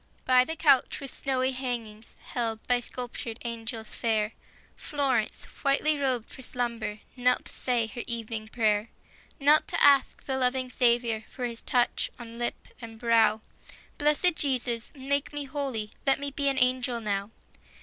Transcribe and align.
]Y 0.27 0.43
the 0.43 0.55
couch 0.55 0.99
with 0.99 1.11
snowy 1.11 1.51
hangings, 1.51 2.15
Held 2.23 2.65
by 2.65 2.79
sculptured 2.79 3.37
angels 3.45 3.89
fair, 3.89 4.31
Florence, 4.75 5.45
whitely 5.61 5.95
robed 5.99 6.27
for 6.31 6.41
slumber, 6.41 7.01
Knelt 7.15 7.45
to 7.45 7.53
say 7.53 7.85
her 7.85 8.01
evening 8.07 8.47
prayer; 8.47 8.89
Knelt 9.39 9.67
to 9.67 9.79
ask 9.79 10.23
the 10.23 10.39
loving 10.39 10.71
Saviour 10.71 11.23
For 11.29 11.45
His 11.45 11.61
touch 11.61 12.09
on 12.17 12.39
lip 12.39 12.67
and 12.81 12.97
brow:" 12.97 13.41
Blessed 13.99 14.33
Jesus, 14.37 14.91
make 14.95 15.31
me 15.33 15.43
holy; 15.45 15.91
Let 16.07 16.19
me 16.19 16.31
be 16.31 16.49
an 16.49 16.57
angel 16.57 16.99
now." 16.99 17.29